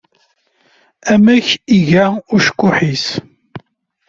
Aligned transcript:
Amek 1.13 1.47
iga 1.77 2.05
ucekkuḥ-is? 2.35 3.05